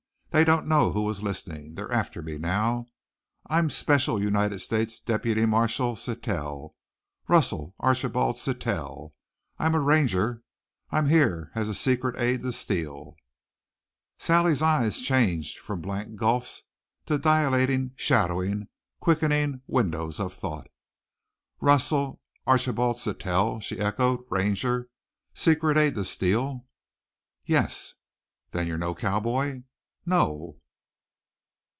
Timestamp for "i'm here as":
10.89-11.77